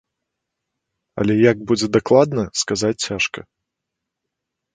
[1.23, 3.39] Але як будзе дакладна, сказаць цяжка.